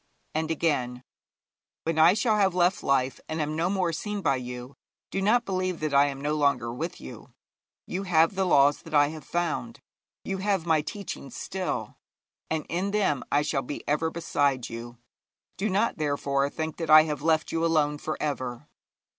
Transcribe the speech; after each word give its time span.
And 0.33 0.49
again: 0.49 1.03
'When 1.83 1.99
I 1.99 2.15
shall 2.15 2.35
have 2.37 2.55
left 2.55 2.81
life 2.81 3.19
and 3.29 3.39
am 3.39 3.55
no 3.55 3.69
more 3.69 3.93
seen 3.93 4.21
by 4.23 4.37
you, 4.37 4.75
do 5.11 5.21
not 5.21 5.45
believe 5.45 5.79
that 5.81 5.93
I 5.93 6.07
am 6.07 6.19
no 6.19 6.33
longer 6.33 6.73
with 6.73 6.99
you. 6.99 7.29
You 7.85 8.01
have 8.05 8.33
the 8.33 8.47
laws 8.47 8.81
that 8.81 8.95
I 8.95 9.09
have 9.09 9.23
found, 9.23 9.79
you 10.23 10.39
have 10.39 10.65
my 10.65 10.81
teachings 10.81 11.35
still, 11.35 11.97
and 12.49 12.65
in 12.67 12.89
them 12.89 13.23
I 13.31 13.43
shall 13.43 13.61
be 13.61 13.87
ever 13.87 14.09
beside 14.09 14.69
you. 14.69 14.97
Do 15.55 15.69
not, 15.69 15.99
therefore, 15.99 16.49
think 16.49 16.77
that 16.77 16.89
I 16.89 17.03
have 17.03 17.21
left 17.21 17.51
you 17.51 17.63
alone 17.63 17.99
for 17.99 18.17
ever.' 18.19 18.67